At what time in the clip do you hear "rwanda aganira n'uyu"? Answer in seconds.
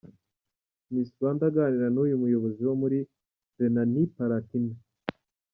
1.15-2.21